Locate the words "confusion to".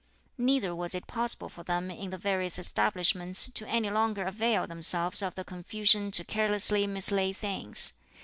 5.43-6.23